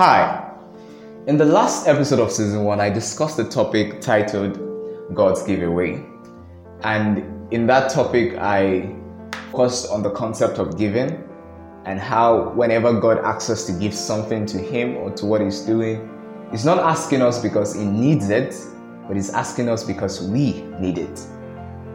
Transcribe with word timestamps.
Hi. 0.00 0.50
In 1.26 1.36
the 1.36 1.44
last 1.44 1.86
episode 1.86 2.20
of 2.20 2.32
season 2.32 2.64
one, 2.64 2.80
I 2.80 2.88
discussed 2.88 3.36
the 3.36 3.44
topic 3.44 4.00
titled 4.00 4.58
God's 5.14 5.42
Giveaway. 5.42 6.02
And 6.84 7.52
in 7.52 7.66
that 7.66 7.90
topic, 7.90 8.38
I 8.38 8.96
focused 9.52 9.90
on 9.90 10.02
the 10.02 10.08
concept 10.12 10.56
of 10.58 10.78
giving 10.78 11.22
and 11.84 12.00
how 12.00 12.48
whenever 12.54 12.98
God 12.98 13.18
asks 13.18 13.50
us 13.50 13.66
to 13.66 13.74
give 13.74 13.92
something 13.92 14.46
to 14.46 14.56
Him 14.56 14.96
or 14.96 15.10
to 15.16 15.26
what 15.26 15.42
He's 15.42 15.60
doing, 15.60 16.08
He's 16.50 16.64
not 16.64 16.78
asking 16.78 17.20
us 17.20 17.42
because 17.42 17.74
He 17.74 17.84
needs 17.84 18.30
it, 18.30 18.54
but 19.06 19.16
He's 19.16 19.28
asking 19.28 19.68
us 19.68 19.84
because 19.84 20.22
we 20.22 20.62
need 20.80 20.96
it. 20.96 21.18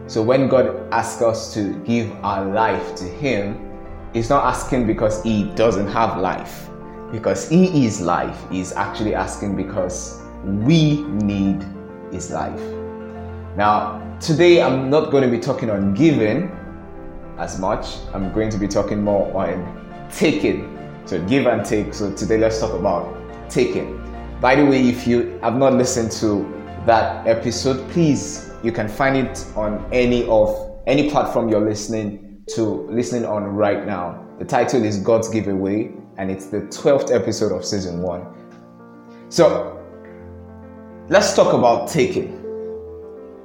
So 0.06 0.22
when 0.22 0.46
God 0.46 0.88
asks 0.92 1.22
us 1.22 1.52
to 1.54 1.74
give 1.80 2.12
our 2.24 2.44
life 2.44 2.94
to 2.98 3.04
Him, 3.04 3.68
He's 4.12 4.30
not 4.30 4.44
asking 4.44 4.86
because 4.86 5.24
He 5.24 5.50
doesn't 5.56 5.88
have 5.88 6.20
life 6.20 6.68
because 7.12 7.48
He 7.48 7.86
is 7.86 8.00
life. 8.00 8.38
He's 8.50 8.72
actually 8.72 9.14
asking 9.14 9.56
because 9.56 10.22
we 10.44 11.02
need 11.02 11.64
His 12.12 12.30
life. 12.30 12.60
Now, 13.56 14.02
today 14.20 14.62
I'm 14.62 14.90
not 14.90 15.10
going 15.10 15.22
to 15.22 15.30
be 15.30 15.38
talking 15.38 15.70
on 15.70 15.94
giving 15.94 16.50
as 17.38 17.58
much. 17.58 17.96
I'm 18.12 18.32
going 18.32 18.50
to 18.50 18.58
be 18.58 18.68
talking 18.68 19.02
more 19.02 19.34
on 19.36 20.08
taking. 20.12 20.72
So, 21.04 21.24
give 21.26 21.46
and 21.46 21.64
take. 21.64 21.94
So, 21.94 22.12
today 22.12 22.38
let's 22.38 22.60
talk 22.60 22.72
about 22.72 23.14
taking. 23.48 24.02
By 24.40 24.56
the 24.56 24.64
way, 24.64 24.88
if 24.88 25.06
you 25.06 25.38
have 25.42 25.56
not 25.56 25.74
listened 25.74 26.12
to 26.12 26.44
that 26.86 27.26
episode, 27.26 27.88
please 27.90 28.50
you 28.62 28.72
can 28.72 28.88
find 28.88 29.16
it 29.16 29.46
on 29.54 29.86
any 29.92 30.26
of 30.26 30.80
any 30.86 31.10
platform 31.10 31.48
you're 31.48 31.64
listening 31.64 32.42
to 32.48 32.62
listening 32.90 33.24
on 33.24 33.44
right 33.44 33.86
now. 33.86 34.24
The 34.38 34.44
title 34.44 34.84
is 34.84 34.98
God's 34.98 35.28
Giveaway 35.28 35.92
and 36.18 36.30
it's 36.30 36.46
the 36.46 36.60
12th 36.62 37.14
episode 37.14 37.52
of 37.52 37.64
season 37.64 38.02
1. 38.02 38.26
So, 39.28 39.82
let's 41.08 41.34
talk 41.34 41.52
about 41.52 41.88
taking. 41.88 42.42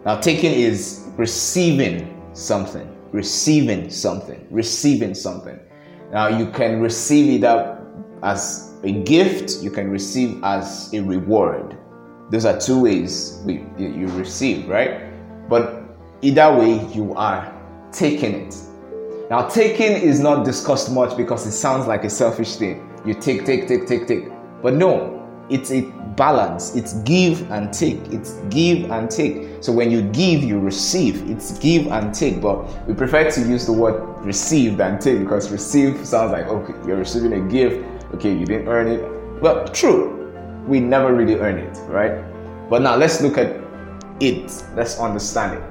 Now, 0.05 0.19
taking 0.19 0.51
is 0.51 1.07
receiving 1.17 2.21
something, 2.33 2.95
receiving 3.11 3.89
something, 3.89 4.47
receiving 4.49 5.13
something. 5.13 5.59
Now, 6.11 6.27
you 6.27 6.49
can 6.51 6.81
receive 6.81 7.43
it 7.43 7.77
as 8.23 8.73
a 8.83 8.91
gift, 9.03 9.61
you 9.63 9.71
can 9.71 9.89
receive 9.89 10.43
as 10.43 10.93
a 10.93 11.01
reward. 11.01 11.77
Those 12.31 12.45
are 12.45 12.59
two 12.59 12.81
ways 12.81 13.41
we, 13.45 13.65
you 13.77 14.07
receive, 14.07 14.67
right? 14.67 15.11
But 15.49 15.83
either 16.21 16.55
way, 16.55 16.85
you 16.93 17.13
are 17.15 17.53
taking 17.91 18.47
it. 18.47 18.55
Now, 19.31 19.47
taking 19.47 19.93
is 19.93 20.19
not 20.19 20.43
discussed 20.43 20.91
much 20.91 21.15
because 21.15 21.47
it 21.47 21.53
sounds 21.53 21.87
like 21.87 22.03
a 22.03 22.09
selfish 22.09 22.57
thing. 22.57 22.85
You 23.05 23.13
take, 23.13 23.45
take, 23.45 23.65
take, 23.65 23.87
take, 23.87 24.05
take. 24.05 24.25
But 24.61 24.73
no, 24.73 25.25
it's 25.49 25.71
a 25.71 25.83
balance. 26.17 26.75
It's 26.75 26.95
give 27.03 27.49
and 27.49 27.73
take. 27.73 27.99
It's 28.07 28.33
give 28.49 28.91
and 28.91 29.09
take. 29.09 29.63
So 29.63 29.71
when 29.71 29.89
you 29.89 30.01
give, 30.01 30.43
you 30.43 30.59
receive. 30.59 31.29
It's 31.29 31.57
give 31.59 31.87
and 31.87 32.13
take. 32.13 32.41
But 32.41 32.85
we 32.85 32.93
prefer 32.93 33.31
to 33.31 33.39
use 33.47 33.65
the 33.65 33.71
word 33.71 34.01
receive 34.25 34.75
than 34.75 34.99
take 34.99 35.19
because 35.19 35.49
receive 35.49 36.05
sounds 36.05 36.33
like, 36.33 36.47
okay, 36.47 36.73
you're 36.85 36.97
receiving 36.97 37.31
a 37.31 37.49
gift. 37.49 37.85
Okay, 38.13 38.37
you 38.37 38.45
didn't 38.45 38.67
earn 38.67 38.89
it. 38.89 39.41
Well, 39.41 39.65
true. 39.69 40.29
We 40.67 40.81
never 40.81 41.13
really 41.15 41.35
earn 41.35 41.57
it, 41.57 41.77
right? 41.87 42.21
But 42.69 42.81
now 42.81 42.97
let's 42.97 43.21
look 43.21 43.37
at 43.37 43.61
it. 44.19 44.63
Let's 44.75 44.99
understand 44.99 45.57
it. 45.57 45.70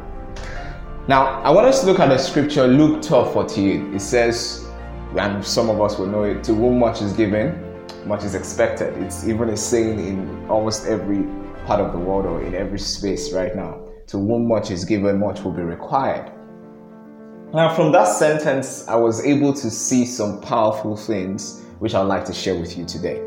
Now, 1.08 1.40
I 1.42 1.50
want 1.50 1.66
us 1.66 1.80
to 1.80 1.86
look 1.86 1.98
at 1.98 2.08
the 2.10 2.18
scripture, 2.18 2.66
Luke 2.66 3.02
12 3.02 3.32
48. 3.32 3.94
It 3.94 4.00
says, 4.00 4.68
and 5.16 5.44
some 5.44 5.70
of 5.70 5.80
us 5.80 5.98
will 5.98 6.06
know 6.06 6.24
it, 6.24 6.44
to 6.44 6.54
whom 6.54 6.78
much 6.78 7.00
is 7.00 7.14
given, 7.14 7.58
much 8.06 8.22
is 8.22 8.34
expected. 8.34 8.94
It's 9.02 9.26
even 9.26 9.48
a 9.48 9.56
saying 9.56 9.98
in 9.98 10.46
almost 10.48 10.86
every 10.86 11.24
part 11.66 11.80
of 11.80 11.92
the 11.92 11.98
world 11.98 12.26
or 12.26 12.42
in 12.42 12.54
every 12.54 12.78
space 12.78 13.32
right 13.32 13.56
now. 13.56 13.80
To 14.08 14.18
whom 14.18 14.46
much 14.46 14.70
is 14.70 14.84
given, 14.84 15.18
much 15.18 15.40
will 15.40 15.52
be 15.52 15.62
required. 15.62 16.30
Now, 17.54 17.74
from 17.74 17.92
that 17.92 18.06
sentence, 18.06 18.86
I 18.86 18.94
was 18.94 19.24
able 19.24 19.54
to 19.54 19.70
see 19.70 20.04
some 20.04 20.40
powerful 20.42 20.96
things 20.96 21.62
which 21.78 21.94
I'd 21.94 22.02
like 22.02 22.26
to 22.26 22.34
share 22.34 22.54
with 22.54 22.76
you 22.76 22.84
today. 22.84 23.20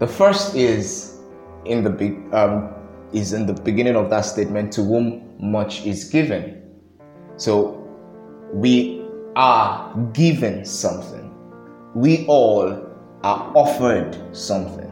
The 0.00 0.06
first 0.06 0.56
is 0.56 1.18
in 1.64 1.84
the 1.84 1.90
um, 2.36 2.74
is 3.12 3.32
in 3.32 3.46
the 3.46 3.54
beginning 3.54 3.96
of 3.96 4.10
that 4.10 4.22
statement, 4.22 4.72
to 4.72 4.82
whom 4.82 5.29
much 5.40 5.86
is 5.86 6.04
given. 6.04 6.62
So 7.36 7.86
we 8.52 9.04
are 9.36 9.96
given 10.12 10.64
something. 10.64 11.32
We 11.94 12.26
all 12.26 12.86
are 13.22 13.52
offered 13.56 14.16
something. 14.36 14.86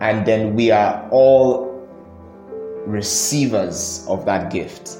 And 0.00 0.26
then 0.26 0.54
we 0.54 0.70
are 0.70 1.08
all 1.10 1.66
receivers 2.86 4.04
of 4.08 4.24
that 4.26 4.52
gift. 4.52 4.98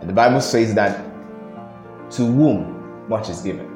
And 0.00 0.08
the 0.08 0.12
Bible 0.12 0.40
says 0.40 0.74
that 0.74 1.04
to 2.12 2.24
whom 2.24 3.08
much 3.08 3.28
is 3.28 3.40
given. 3.40 3.72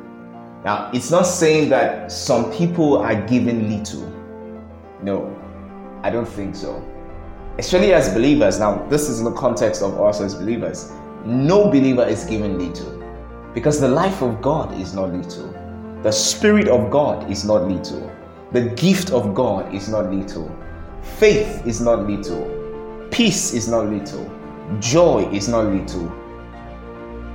Now, 0.65 0.91
it's 0.93 1.11
not 1.11 1.23
saying 1.23 1.71
that 1.71 2.13
some 2.13 2.53
people 2.53 2.99
are 2.99 3.15
given 3.27 3.71
little. 3.71 4.07
No, 5.03 5.35
I 6.03 6.11
don't 6.11 6.29
think 6.29 6.55
so. 6.55 6.85
Especially 7.60 7.93
as 7.93 8.09
believers, 8.15 8.59
now 8.59 8.87
this 8.88 9.06
is 9.06 9.19
in 9.19 9.26
the 9.26 9.32
context 9.32 9.82
of 9.82 10.00
us 10.00 10.22
as 10.22 10.34
believers. 10.34 10.93
No 11.26 11.66
believer 11.66 12.06
is 12.06 12.25
given 12.25 12.59
little 12.59 12.91
because 13.53 13.78
the 13.78 13.87
life 13.87 14.22
of 14.22 14.41
God 14.41 14.72
is 14.81 14.94
not 14.94 15.12
little. 15.12 15.53
The 16.03 16.10
Spirit 16.10 16.69
of 16.69 16.91
God 16.91 17.31
is 17.31 17.44
not 17.44 17.69
little. 17.69 18.10
The 18.53 18.71
gift 18.71 19.10
of 19.10 19.34
God 19.34 19.75
is 19.75 19.91
not 19.91 20.10
little. 20.10 20.50
Faith 21.19 21.66
is 21.66 21.82
not 21.82 22.09
little. 22.09 22.48
Peace 23.10 23.53
is 23.53 23.69
not 23.69 23.91
little. 23.91 24.25
Joy 24.78 25.28
is 25.31 25.47
not 25.47 25.66
little. 25.66 26.10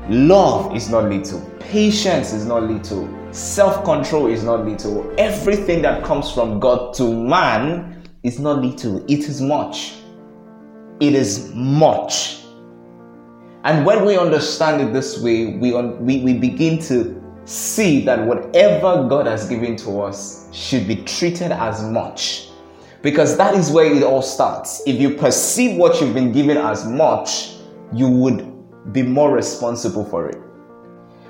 Love 0.10 0.76
is 0.76 0.90
not 0.90 1.04
little. 1.04 1.40
Patience 1.60 2.34
is 2.34 2.48
not 2.48 2.64
little. 2.64 3.08
Self 3.32 3.84
control 3.84 4.26
is 4.26 4.44
not 4.44 4.66
little. 4.66 5.08
Everything 5.20 5.84
that 5.84 6.04
comes 6.04 6.32
from 6.32 6.60
God 6.60 6.96
to 6.96 7.14
man 7.14 8.02
is 8.24 8.40
not 8.40 8.64
little, 8.64 9.06
it 9.06 9.30
is 9.30 9.40
much. 9.40 10.02
It 11.00 11.14
is 11.14 11.52
much. 11.54 12.42
And 13.64 13.86
when 13.86 14.06
we 14.06 14.18
understand 14.18 14.82
it 14.82 14.94
this 14.94 15.20
way, 15.20 15.58
we, 15.58 15.74
we, 15.74 16.22
we 16.22 16.34
begin 16.34 16.80
to 16.84 17.22
see 17.46 18.06
that 18.06 18.26
whatever 18.26 19.08
God 19.08 19.28
has 19.28 19.48
given 19.50 19.76
to 19.78 20.02
us 20.02 20.50
should 20.54 20.88
be 20.88 20.98
treated 20.98 21.52
as 21.52 21.84
much. 21.84 22.50
Because 23.02 23.38
that 23.38 23.54
is 23.56 23.72
where 23.72 23.86
it 23.86 24.04
all 24.04 24.22
starts. 24.22 24.82
If 24.88 25.00
you 25.00 25.12
perceive 25.12 25.78
what 25.78 26.00
you've 26.00 26.14
been 26.14 26.32
given 26.32 26.58
as 26.58 26.86
much, 26.88 27.56
you 27.94 28.08
would 28.08 28.94
be 28.94 29.04
more 29.04 29.32
responsible 29.32 30.06
for 30.06 30.30
it. 30.30 30.38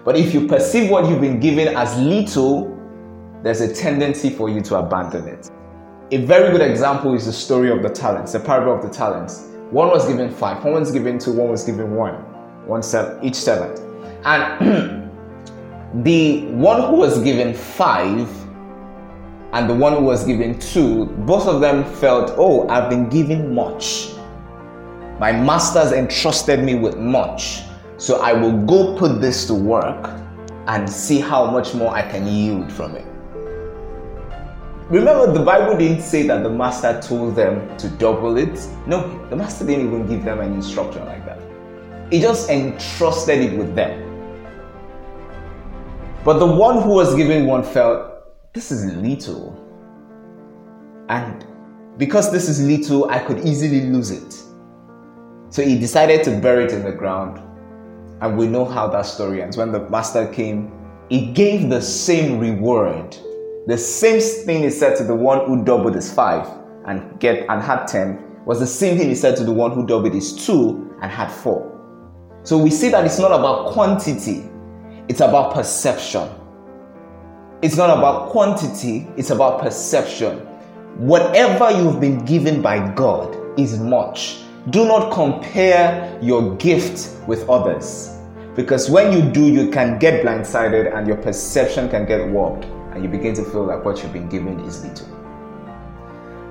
But 0.03 0.15
if 0.15 0.33
you 0.33 0.47
perceive 0.47 0.91
what 0.91 1.09
you've 1.09 1.21
been 1.21 1.39
given 1.39 1.75
as 1.75 1.97
little, 1.97 2.71
there's 3.43 3.61
a 3.61 3.73
tendency 3.73 4.29
for 4.29 4.49
you 4.49 4.61
to 4.61 4.77
abandon 4.77 5.27
it. 5.27 5.49
A 6.11 6.17
very 6.17 6.51
good 6.51 6.61
example 6.61 7.13
is 7.13 7.25
the 7.25 7.33
story 7.33 7.71
of 7.71 7.81
the 7.81 7.89
talents, 7.89 8.33
the 8.33 8.39
parable 8.39 8.75
of 8.75 8.83
the 8.83 8.89
talents. 8.89 9.51
One 9.71 9.89
was 9.89 10.07
given 10.07 10.29
five, 10.29 10.63
one 10.63 10.73
was 10.73 10.91
given 10.91 11.17
two, 11.17 11.33
one 11.33 11.49
was 11.49 11.63
given 11.63 11.95
one, 11.95 12.13
one 12.67 12.83
seven, 12.83 13.23
each 13.23 13.35
seven. 13.35 13.71
And 14.23 15.11
the 16.05 16.45
one 16.51 16.81
who 16.81 16.97
was 16.97 17.21
given 17.23 17.53
five 17.53 18.29
and 19.53 19.69
the 19.69 19.73
one 19.73 19.93
who 19.93 20.03
was 20.03 20.23
given 20.23 20.59
two, 20.59 21.05
both 21.25 21.47
of 21.47 21.61
them 21.61 21.83
felt, 21.95 22.33
oh, 22.37 22.67
I've 22.67 22.89
been 22.89 23.09
given 23.09 23.55
much. 23.55 24.11
My 25.19 25.31
master's 25.31 25.93
entrusted 25.93 26.63
me 26.63 26.75
with 26.75 26.97
much. 26.97 27.61
So 27.97 28.21
I 28.21 28.33
will 28.33 28.65
go 28.65 28.97
put 28.97 29.21
this 29.21 29.47
to 29.47 29.53
work 29.53 30.11
and 30.67 30.89
see 30.89 31.19
how 31.19 31.49
much 31.49 31.73
more 31.73 31.91
I 31.91 32.01
can 32.01 32.27
yield 32.27 32.71
from 32.71 32.95
it. 32.95 33.05
Remember, 34.89 35.33
the 35.33 35.43
Bible 35.43 35.75
didn't 35.75 36.03
say 36.03 36.27
that 36.27 36.43
the 36.43 36.49
master 36.49 37.01
told 37.01 37.35
them 37.35 37.75
to 37.77 37.89
double 37.89 38.37
it. 38.37 38.67
No, 38.85 39.27
the 39.29 39.35
master 39.35 39.65
didn't 39.65 39.87
even 39.87 40.05
give 40.05 40.23
them 40.23 40.39
an 40.39 40.53
instruction 40.53 41.03
like 41.05 41.25
that. 41.25 41.39
He 42.11 42.21
just 42.21 42.51
entrusted 42.51 43.39
it 43.39 43.57
with 43.57 43.73
them. 43.75 44.03
But 46.23 46.37
the 46.37 46.45
one 46.45 46.83
who 46.83 46.89
was 46.89 47.15
given 47.15 47.47
one 47.47 47.63
felt, 47.63 48.53
this 48.53 48.71
is 48.71 48.85
little. 48.93 49.59
And 51.09 51.45
because 51.97 52.31
this 52.31 52.47
is 52.47 52.61
little, 52.61 53.09
I 53.09 53.19
could 53.19 53.43
easily 53.43 53.89
lose 53.89 54.11
it. 54.11 54.33
So 55.49 55.63
he 55.63 55.79
decided 55.79 56.23
to 56.25 56.39
bury 56.39 56.65
it 56.65 56.73
in 56.73 56.83
the 56.83 56.91
ground. 56.91 57.41
And 58.21 58.37
we 58.37 58.45
know 58.45 58.65
how 58.65 58.87
that 58.89 59.07
story 59.07 59.41
ends. 59.41 59.57
When 59.57 59.71
the 59.71 59.89
master 59.89 60.27
came, 60.27 60.71
he 61.09 61.31
gave 61.31 61.69
the 61.69 61.81
same 61.81 62.37
reward. 62.37 63.17
The 63.67 63.77
same 63.77 64.19
thing 64.19 64.61
he 64.61 64.69
said 64.69 64.95
to 64.97 65.03
the 65.03 65.15
one 65.15 65.47
who 65.47 65.63
doubled 65.63 65.95
his 65.95 66.13
five 66.13 66.47
and 66.85 67.19
get 67.19 67.49
and 67.49 67.63
had 67.63 67.87
ten 67.87 68.43
was 68.45 68.59
the 68.59 68.67
same 68.67 68.95
thing 68.95 69.09
he 69.09 69.15
said 69.15 69.35
to 69.37 69.43
the 69.43 69.51
one 69.51 69.71
who 69.71 69.87
doubled 69.87 70.13
his 70.13 70.45
two 70.45 70.95
and 71.01 71.11
had 71.11 71.31
four. 71.31 71.71
So 72.43 72.59
we 72.59 72.69
see 72.69 72.89
that 72.89 73.03
it's 73.05 73.17
not 73.17 73.31
about 73.31 73.73
quantity, 73.73 74.47
it's 75.07 75.21
about 75.21 75.55
perception. 75.55 76.29
It's 77.63 77.75
not 77.75 77.89
about 77.97 78.29
quantity, 78.29 79.07
it's 79.17 79.31
about 79.31 79.61
perception. 79.61 80.37
Whatever 80.97 81.71
you've 81.71 81.99
been 81.99 82.23
given 82.23 82.61
by 82.61 82.93
God 82.93 83.59
is 83.59 83.79
much. 83.79 84.41
Do 84.69 84.85
not 84.85 85.11
compare 85.11 86.19
your 86.21 86.55
gift 86.57 87.17
with 87.27 87.49
others. 87.49 88.15
Because 88.55 88.91
when 88.91 89.11
you 89.11 89.27
do, 89.31 89.51
you 89.51 89.71
can 89.71 89.97
get 89.97 90.23
blindsided 90.23 90.95
and 90.95 91.07
your 91.07 91.17
perception 91.17 91.89
can 91.89 92.05
get 92.05 92.29
warped, 92.29 92.65
and 92.95 93.03
you 93.03 93.09
begin 93.09 93.35
to 93.35 93.43
feel 93.43 93.65
like 93.65 93.83
what 93.83 94.01
you've 94.01 94.13
been 94.13 94.29
given 94.29 94.59
is 94.61 94.83
little. 94.83 95.07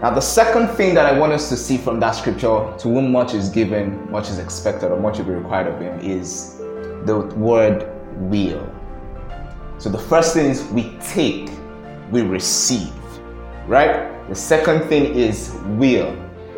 Now, 0.02 0.11
the 0.11 0.20
second 0.20 0.69
thing 0.69 0.94
that 0.94 1.06
I 1.06 1.19
want 1.19 1.32
us 1.32 1.49
to 1.49 1.56
see 1.56 1.79
from 1.79 1.99
that 2.00 2.11
scripture, 2.11 2.75
to 2.79 2.88
whom 2.88 3.11
much 3.11 3.32
is 3.32 3.49
given, 3.49 4.11
much 4.11 4.29
is 4.29 4.38
expected, 4.38 4.93
or 4.93 5.00
much 5.00 5.17
will 5.17 5.25
be 5.25 5.31
required 5.32 5.67
of 5.69 5.81
him, 5.81 5.99
is 6.00 6.58
the 7.06 7.32
word 7.37 7.91
will. 8.17 8.70
So, 9.79 9.88
the 9.88 9.99
first 9.99 10.35
thing 10.35 10.50
is 10.50 10.62
we 10.67 10.94
take, 11.00 11.49
we 12.11 12.20
receive, 12.20 12.93
right? 13.67 14.29
The 14.29 14.35
second 14.35 14.87
thing 14.88 15.14
is 15.14 15.56
will. 15.79 16.14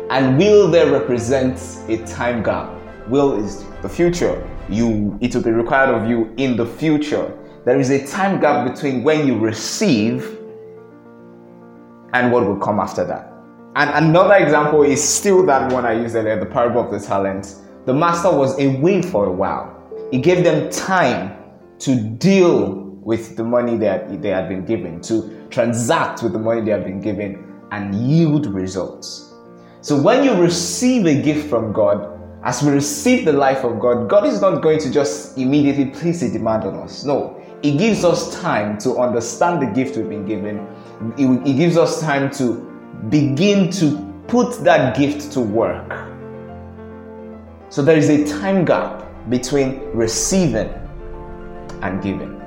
And 0.09 0.37
will 0.37 0.69
there 0.69 0.91
represents 0.91 1.79
a 1.87 2.05
time 2.05 2.43
gap. 2.43 2.73
Will 3.07 3.41
is 3.41 3.63
the 3.81 3.89
future. 3.89 4.45
You 4.67 5.17
it 5.21 5.33
will 5.33 5.43
be 5.43 5.51
required 5.51 5.89
of 5.89 6.09
you 6.09 6.33
in 6.35 6.57
the 6.57 6.65
future. 6.65 7.31
There 7.67 7.81
is 7.81 7.89
a 7.89 8.07
time 8.07 8.39
gap 8.39 8.73
between 8.73 9.03
when 9.03 9.27
you 9.27 9.37
receive 9.37 10.23
and 12.13 12.31
what 12.31 12.47
will 12.47 12.55
come 12.55 12.79
after 12.79 13.03
that. 13.03 13.29
And 13.75 14.05
another 14.05 14.35
example 14.35 14.83
is 14.83 15.03
still 15.03 15.45
that 15.47 15.73
one 15.73 15.85
I 15.85 15.91
used 15.91 16.15
earlier, 16.15 16.39
the 16.39 16.45
parable 16.45 16.79
of 16.79 16.91
the 16.91 17.05
talents. 17.05 17.63
The 17.85 17.93
master 17.93 18.31
was 18.31 18.57
away 18.57 19.01
for 19.01 19.25
a 19.25 19.31
while. 19.33 19.75
He 20.11 20.19
gave 20.19 20.45
them 20.45 20.69
time 20.69 21.35
to 21.79 21.99
deal 22.01 22.69
with 23.03 23.35
the 23.35 23.43
money 23.43 23.75
that 23.79 24.21
they 24.21 24.29
had 24.29 24.47
been 24.47 24.63
given, 24.63 25.01
to 25.01 25.45
transact 25.49 26.23
with 26.23 26.31
the 26.31 26.39
money 26.39 26.61
they 26.61 26.71
had 26.71 26.85
been 26.85 27.01
given, 27.01 27.59
and 27.71 27.93
yield 27.93 28.45
results. 28.45 29.33
So 29.81 30.01
when 30.01 30.23
you 30.23 30.35
receive 30.35 31.05
a 31.05 31.21
gift 31.21 31.49
from 31.49 31.73
God, 31.73 32.17
as 32.45 32.63
we 32.63 32.71
receive 32.71 33.25
the 33.25 33.33
life 33.33 33.65
of 33.65 33.77
God, 33.81 34.09
God 34.09 34.25
is 34.25 34.39
not 34.39 34.61
going 34.61 34.79
to 34.79 34.89
just 34.89 35.37
immediately 35.37 35.87
place 35.87 36.21
a 36.21 36.31
demand 36.31 36.63
on 36.63 36.75
us. 36.75 37.03
No, 37.03 37.33
He 37.61 37.75
gives 37.75 38.03
us 38.03 38.39
time 38.39 38.77
to 38.79 38.97
understand 38.97 39.61
the 39.61 39.65
gift 39.67 39.97
we've 39.97 40.09
been 40.09 40.25
given. 40.25 40.67
It 41.17 41.55
gives 41.55 41.77
us 41.77 42.01
time 42.01 42.29
to 42.31 42.53
begin 43.09 43.71
to 43.71 43.97
put 44.27 44.63
that 44.63 44.95
gift 44.97 45.31
to 45.33 45.41
work. 45.41 45.91
So 47.69 47.81
there 47.81 47.97
is 47.97 48.09
a 48.09 48.25
time 48.39 48.63
gap 48.63 49.05
between 49.29 49.79
receiving 49.91 50.69
and 51.81 52.01
giving. 52.01 52.41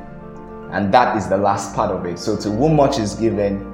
And 0.72 0.94
that 0.94 1.16
is 1.16 1.28
the 1.28 1.36
last 1.36 1.74
part 1.74 1.90
of 1.90 2.06
it. 2.06 2.18
So 2.18 2.36
to 2.36 2.50
whom 2.50 2.76
much 2.76 2.98
is 2.98 3.14
given, 3.14 3.66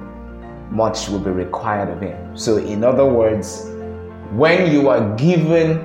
much 0.71 1.07
will 1.09 1.19
be 1.19 1.31
required 1.31 1.89
of 1.89 2.01
him. 2.01 2.35
So, 2.37 2.57
in 2.57 2.83
other 2.83 3.05
words, 3.05 3.69
when 4.31 4.71
you 4.71 4.89
are 4.89 5.15
given 5.15 5.79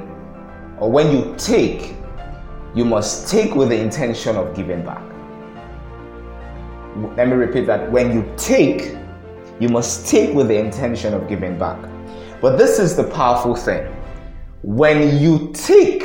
or 0.80 0.90
when 0.90 1.12
you 1.12 1.34
take, 1.38 1.94
you 2.74 2.84
must 2.84 3.28
take 3.28 3.54
with 3.54 3.68
the 3.68 3.78
intention 3.78 4.36
of 4.36 4.56
giving 4.56 4.84
back. 4.84 5.02
Let 6.94 7.28
me 7.28 7.34
repeat 7.34 7.66
that. 7.66 7.90
When 7.90 8.12
you 8.12 8.30
take, 8.36 8.96
you 9.60 9.68
must 9.68 10.06
take 10.06 10.34
with 10.34 10.48
the 10.48 10.58
intention 10.58 11.14
of 11.14 11.26
giving 11.28 11.58
back. 11.58 11.78
But 12.42 12.58
this 12.58 12.78
is 12.78 12.96
the 12.96 13.04
powerful 13.04 13.54
thing. 13.54 13.86
When 14.62 15.18
you 15.18 15.52
take, 15.54 16.04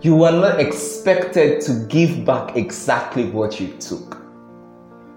you 0.00 0.24
are 0.24 0.32
not 0.32 0.60
expected 0.60 1.60
to 1.62 1.86
give 1.88 2.24
back 2.24 2.56
exactly 2.56 3.26
what 3.26 3.60
you 3.60 3.68
took. 3.78 4.22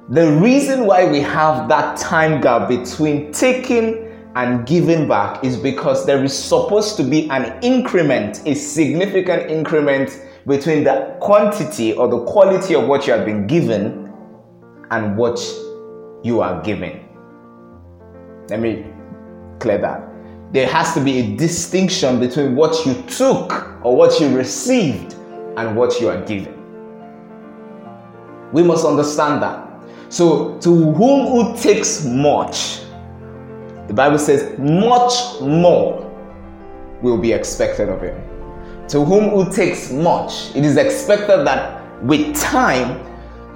The 0.09 0.33
reason 0.33 0.85
why 0.85 1.09
we 1.09 1.21
have 1.21 1.69
that 1.69 1.97
time 1.97 2.41
gap 2.41 2.67
between 2.67 3.31
taking 3.31 4.11
and 4.35 4.67
giving 4.67 5.07
back 5.07 5.43
is 5.43 5.57
because 5.57 6.05
there 6.05 6.23
is 6.23 6.37
supposed 6.37 6.97
to 6.97 7.03
be 7.03 7.29
an 7.29 7.57
increment, 7.63 8.41
a 8.45 8.53
significant 8.53 9.49
increment 9.49 10.21
between 10.45 10.83
the 10.83 11.15
quantity 11.21 11.93
or 11.93 12.07
the 12.09 12.23
quality 12.25 12.75
of 12.75 12.87
what 12.87 13.07
you 13.07 13.13
have 13.13 13.25
been 13.25 13.47
given 13.47 14.04
and 14.91 15.17
what 15.17 15.39
you 16.23 16.41
are 16.41 16.61
giving. 16.63 17.07
Let 18.49 18.59
me 18.59 18.85
clear 19.59 19.77
that. 19.79 20.07
There 20.53 20.67
has 20.67 20.93
to 20.93 21.03
be 21.03 21.19
a 21.19 21.35
distinction 21.35 22.19
between 22.19 22.55
what 22.55 22.85
you 22.85 22.93
took 23.03 23.51
or 23.83 23.95
what 23.95 24.19
you 24.19 24.35
received 24.35 25.13
and 25.57 25.75
what 25.75 25.99
you 25.99 26.09
are 26.09 26.21
giving. 26.25 26.53
We 28.51 28.63
must 28.63 28.85
understand 28.85 29.41
that. 29.41 29.65
So, 30.09 30.57
to 30.59 30.91
whom 30.93 31.27
who 31.27 31.57
takes 31.57 32.05
much, 32.05 32.81
the 33.87 33.93
Bible 33.93 34.19
says, 34.19 34.57
much 34.57 35.41
more 35.41 36.01
will 37.01 37.17
be 37.17 37.31
expected 37.33 37.89
of 37.89 38.01
him. 38.01 38.15
To 38.89 39.03
whom 39.03 39.29
who 39.29 39.51
takes 39.51 39.91
much, 39.91 40.55
it 40.55 40.63
is 40.63 40.77
expected 40.77 41.45
that 41.45 42.03
with 42.03 42.35
time, 42.35 43.03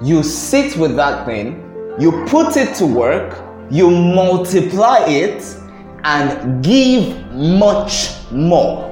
you 0.02 0.22
sit 0.22 0.76
with 0.76 0.96
that 0.96 1.26
thing, 1.26 1.62
you 1.98 2.24
put 2.26 2.56
it 2.56 2.74
to 2.76 2.86
work, 2.86 3.38
you 3.70 3.90
multiply 3.90 5.00
it, 5.06 5.56
and 6.04 6.64
give 6.64 7.32
much 7.32 8.10
more. 8.30 8.86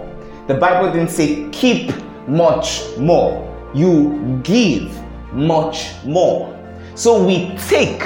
The 0.47 0.55
Bible 0.55 0.93
didn't 0.93 1.11
say 1.11 1.49
keep 1.51 1.93
much 2.27 2.83
more, 2.99 3.45
you 3.75 4.41
give 4.43 4.95
much 5.33 5.93
more. 6.05 6.55
So 6.95 7.25
we 7.25 7.57
take, 7.69 8.03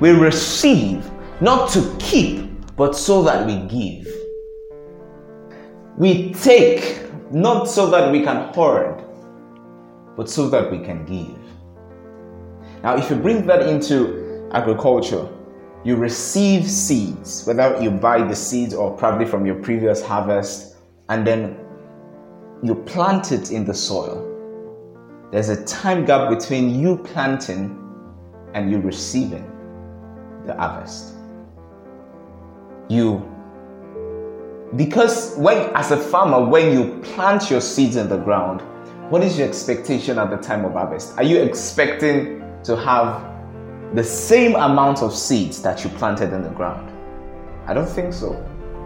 we 0.00 0.10
receive, 0.10 1.10
not 1.40 1.70
to 1.70 1.96
keep, 1.98 2.48
but 2.76 2.94
so 2.94 3.22
that 3.24 3.46
we 3.46 3.56
give. 3.66 4.06
We 5.96 6.32
take, 6.34 7.02
not 7.32 7.64
so 7.64 7.90
that 7.90 8.12
we 8.12 8.22
can 8.22 8.52
hoard, 8.54 9.02
but 10.16 10.30
so 10.30 10.48
that 10.50 10.70
we 10.70 10.78
can 10.78 11.04
give. 11.04 11.47
Now, 12.82 12.96
if 12.96 13.10
you 13.10 13.16
bring 13.16 13.46
that 13.46 13.62
into 13.68 14.48
agriculture, 14.52 15.28
you 15.84 15.96
receive 15.96 16.68
seeds, 16.68 17.44
whether 17.46 17.80
you 17.82 17.90
buy 17.90 18.22
the 18.26 18.36
seeds 18.36 18.74
or 18.74 18.96
probably 18.96 19.26
from 19.26 19.46
your 19.46 19.56
previous 19.56 20.02
harvest, 20.02 20.76
and 21.08 21.26
then 21.26 21.58
you 22.62 22.74
plant 22.74 23.32
it 23.32 23.50
in 23.50 23.64
the 23.64 23.74
soil. 23.74 24.24
There's 25.30 25.48
a 25.48 25.64
time 25.64 26.04
gap 26.04 26.30
between 26.30 26.80
you 26.80 26.98
planting 26.98 27.76
and 28.54 28.70
you 28.70 28.78
receiving 28.78 29.50
the 30.46 30.54
harvest. 30.54 31.14
You 32.88 33.34
because 34.76 35.34
when 35.36 35.74
as 35.74 35.90
a 35.92 35.96
farmer 35.96 36.44
when 36.44 36.72
you 36.72 37.00
plant 37.00 37.50
your 37.50 37.60
seeds 37.60 37.96
in 37.96 38.06
the 38.06 38.18
ground 38.18 38.60
what 39.10 39.22
is 39.22 39.38
your 39.38 39.48
expectation 39.48 40.18
at 40.18 40.28
the 40.28 40.36
time 40.36 40.62
of 40.62 40.72
harvest 40.72 41.16
are 41.16 41.22
you 41.22 41.40
expecting 41.40 42.42
to 42.68 42.76
have 42.76 43.10
the 43.94 44.04
same 44.04 44.54
amount 44.54 45.02
of 45.02 45.12
seeds 45.12 45.60
that 45.62 45.82
you 45.82 45.90
planted 45.90 46.32
in 46.32 46.42
the 46.42 46.54
ground 46.60 46.86
i 47.66 47.74
don't 47.74 47.92
think 47.98 48.12
so 48.12 48.30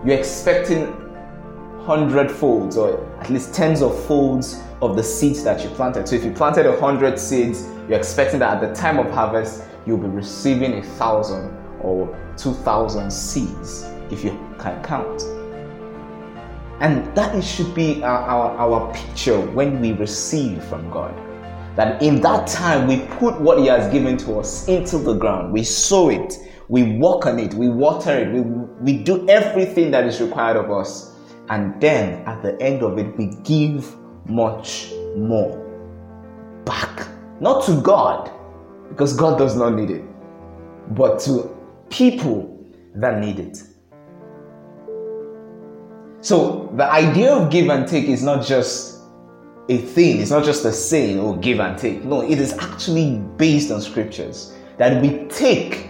you're 0.05 0.19
expecting 0.19 0.83
hundred 1.85 2.31
folds 2.31 2.77
or 2.77 2.89
at 3.21 3.29
least 3.29 3.53
tens 3.53 3.83
of 3.83 3.93
folds 4.07 4.63
of 4.81 4.97
the 4.97 5.03
seeds 5.03 5.43
that 5.43 5.63
you 5.65 5.71
planted 5.71 6.09
so 6.09 6.15
if 6.15 6.25
you 6.25 6.33
planted 6.33 6.67
a 6.67 6.81
hundred 6.81 7.19
seeds 7.19 7.67
you're 7.89 7.99
expecting 7.99 8.39
that 8.39 8.63
at 8.63 8.69
the 8.69 8.75
time 8.75 8.99
of 8.99 9.11
harvest, 9.11 9.65
you'll 9.87 9.99
be 9.99 10.07
receiving 10.07 10.79
a 10.79 10.83
thousand 10.83 11.51
or 11.81 12.17
two 12.37 12.55
thousand 12.55 13.13
seeds 13.13 13.85
if 14.11 14.25
you 14.25 14.31
can 14.59 14.83
count. 14.85 15.23
And 16.81 17.15
that 17.17 17.43
should 17.43 17.75
be 17.75 18.03
our, 18.03 18.23
our, 18.23 18.57
our 18.57 18.95
picture 18.95 19.41
when 19.41 19.81
we 19.81 19.93
receive 19.93 20.63
from 20.65 20.89
God. 20.91 21.15
That 21.77 22.03
in 22.03 22.21
that 22.21 22.47
time 22.47 22.87
we 22.87 23.01
put 23.19 23.41
what 23.41 23.59
He 23.59 23.67
has 23.67 23.91
given 23.93 24.17
to 24.19 24.39
us 24.39 24.69
into 24.69 24.99
the 24.99 25.15
ground, 25.15 25.53
we 25.53 25.65
sow 25.65 26.11
it, 26.11 26.39
we 26.69 26.99
walk 26.99 27.27
on 27.27 27.39
it, 27.39 27.55
we 27.55 27.69
water 27.69 28.11
it, 28.11 28.33
we, 28.33 28.41
we 28.41 29.03
do 29.03 29.29
everything 29.29 29.91
that 29.93 30.07
is 30.07 30.21
required 30.21 30.57
of 30.57 30.71
us. 30.71 31.15
And 31.49 31.81
then 31.81 32.27
at 32.27 32.43
the 32.43 32.61
end 32.61 32.83
of 32.83 32.99
it, 32.99 33.17
we 33.17 33.27
give 33.43 33.97
much 34.27 34.93
more 35.17 35.59
back. 36.65 37.09
Not 37.41 37.65
to 37.67 37.81
God, 37.81 38.31
because 38.89 39.17
God 39.17 39.39
does 39.39 39.57
not 39.57 39.75
need 39.75 39.91
it, 39.91 40.05
but 40.91 41.19
to 41.21 41.57
people 41.91 42.65
that 42.95 43.19
need 43.19 43.39
it. 43.39 43.63
So 46.21 46.73
the 46.77 46.85
idea 46.85 47.33
of 47.33 47.51
give 47.51 47.69
and 47.69 47.89
take 47.89 48.05
is 48.05 48.23
not 48.23 48.47
just 48.47 49.02
a 49.69 49.79
thing, 49.79 50.21
it's 50.21 50.31
not 50.31 50.45
just 50.45 50.65
a 50.65 50.73
saying, 50.73 51.21
oh, 51.21 51.35
give 51.37 51.61
and 51.61 51.79
take. 51.79 52.05
No, 52.05 52.23
it 52.23 52.39
is 52.39 52.53
actually 52.55 53.19
based 53.37 53.71
on 53.71 53.81
scriptures 53.81 54.55
that 54.79 55.01
we 55.01 55.27
take, 55.27 55.89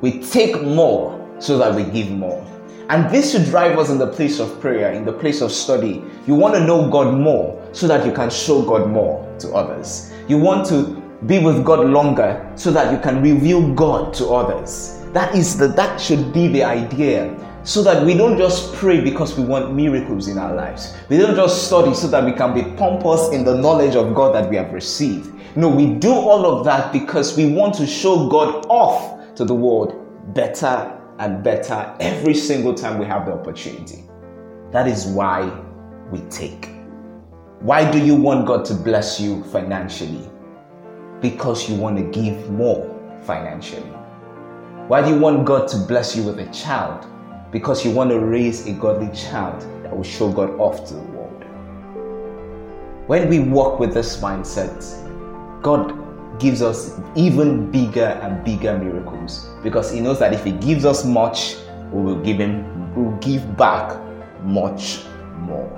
we 0.00 0.20
take 0.22 0.62
more 0.62 1.18
so 1.40 1.58
that 1.58 1.74
we 1.74 1.84
give 1.84 2.10
more. 2.10 2.46
And 2.88 3.08
this 3.14 3.32
should 3.32 3.44
drive 3.44 3.78
us 3.78 3.88
in 3.88 3.98
the 3.98 4.06
place 4.06 4.40
of 4.40 4.60
prayer, 4.60 4.92
in 4.92 5.04
the 5.04 5.12
place 5.12 5.40
of 5.40 5.52
study. 5.52 6.02
You 6.26 6.34
want 6.34 6.54
to 6.54 6.60
know 6.60 6.90
God 6.90 7.14
more 7.14 7.60
so 7.72 7.86
that 7.86 8.04
you 8.04 8.12
can 8.12 8.30
show 8.30 8.62
God 8.62 8.88
more 8.88 9.32
to 9.38 9.52
others. 9.52 10.12
You 10.28 10.38
want 10.38 10.66
to 10.68 11.00
be 11.26 11.38
with 11.38 11.64
God 11.64 11.86
longer 11.86 12.50
so 12.56 12.70
that 12.72 12.92
you 12.92 12.98
can 12.98 13.22
reveal 13.22 13.74
God 13.74 14.12
to 14.14 14.30
others. 14.30 15.00
That 15.12 15.34
is 15.34 15.56
the 15.56 15.68
that 15.68 16.00
should 16.00 16.32
be 16.32 16.48
the 16.48 16.64
idea. 16.64 17.34
So 17.62 17.82
that 17.82 18.04
we 18.06 18.14
don't 18.14 18.38
just 18.38 18.72
pray 18.74 19.00
because 19.00 19.36
we 19.36 19.44
want 19.44 19.74
miracles 19.74 20.28
in 20.28 20.38
our 20.38 20.54
lives. 20.54 20.96
We 21.10 21.18
don't 21.18 21.36
just 21.36 21.66
study 21.66 21.94
so 21.94 22.08
that 22.08 22.24
we 22.24 22.32
can 22.32 22.54
be 22.54 22.62
pompous 22.76 23.28
in 23.32 23.44
the 23.44 23.54
knowledge 23.54 23.96
of 23.96 24.14
God 24.14 24.34
that 24.34 24.48
we 24.48 24.56
have 24.56 24.72
received. 24.72 25.34
No, 25.56 25.68
we 25.68 25.92
do 25.94 26.12
all 26.12 26.46
of 26.46 26.64
that 26.64 26.92
because 26.92 27.36
we 27.36 27.52
want 27.52 27.74
to 27.74 27.86
show 27.86 28.28
God 28.28 28.64
off 28.68 29.34
to 29.34 29.44
the 29.44 29.54
world 29.54 30.34
better 30.34 30.98
and 31.18 31.44
better 31.44 31.94
every 32.00 32.34
single 32.34 32.72
time 32.72 32.98
we 32.98 33.04
have 33.04 33.26
the 33.26 33.32
opportunity. 33.32 34.04
That 34.70 34.88
is 34.88 35.06
why 35.06 35.52
we 36.10 36.20
take. 36.30 36.70
Why 37.60 37.90
do 37.90 37.98
you 38.02 38.14
want 38.14 38.46
God 38.46 38.64
to 38.66 38.74
bless 38.74 39.20
you 39.20 39.44
financially? 39.44 40.30
Because 41.20 41.68
you 41.68 41.76
want 41.76 41.98
to 41.98 42.04
give 42.04 42.50
more 42.50 42.88
financially. 43.22 43.82
Why 44.88 45.02
do 45.02 45.10
you 45.10 45.18
want 45.18 45.44
God 45.44 45.68
to 45.68 45.76
bless 45.76 46.16
you 46.16 46.22
with 46.22 46.38
a 46.38 46.50
child? 46.52 47.06
Because 47.50 47.84
you 47.84 47.90
want 47.90 48.10
to 48.10 48.20
raise 48.20 48.66
a 48.66 48.72
godly 48.72 49.14
child 49.14 49.60
that 49.82 49.96
will 49.96 50.04
show 50.04 50.30
God 50.30 50.50
off 50.60 50.86
to 50.88 50.94
the 50.94 51.00
world. 51.00 51.44
When 53.08 53.28
we 53.28 53.40
walk 53.40 53.80
with 53.80 53.92
this 53.92 54.20
mindset, 54.20 54.80
God 55.62 55.96
gives 56.38 56.62
us 56.62 56.98
even 57.16 57.70
bigger 57.70 58.18
and 58.22 58.44
bigger 58.44 58.78
miracles 58.78 59.48
because 59.62 59.90
He 59.90 60.00
knows 60.00 60.18
that 60.20 60.32
if 60.32 60.44
He 60.44 60.52
gives 60.52 60.84
us 60.84 61.04
much, 61.04 61.56
we 61.92 62.02
will 62.02 62.22
give 62.22 62.38
Him, 62.38 62.94
we 62.94 63.02
will 63.02 63.18
give 63.18 63.56
back 63.56 64.00
much 64.42 65.00
more. 65.40 65.76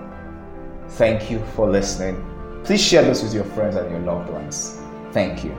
Thank 0.90 1.30
you 1.30 1.42
for 1.56 1.70
listening. 1.70 2.22
Please 2.64 2.82
share 2.82 3.02
this 3.02 3.22
with 3.22 3.34
your 3.34 3.44
friends 3.44 3.76
and 3.76 3.90
your 3.90 4.00
loved 4.00 4.30
ones. 4.30 4.78
Thank 5.12 5.42
you. 5.42 5.56